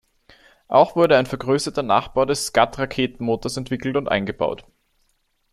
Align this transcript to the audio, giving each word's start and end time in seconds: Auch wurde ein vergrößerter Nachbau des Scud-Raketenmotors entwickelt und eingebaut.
Auch 0.67 0.95
wurde 0.95 1.15
ein 1.15 1.27
vergrößerter 1.27 1.83
Nachbau 1.83 2.25
des 2.25 2.47
Scud-Raketenmotors 2.47 3.55
entwickelt 3.57 3.97
und 3.97 4.09
eingebaut. 4.09 4.65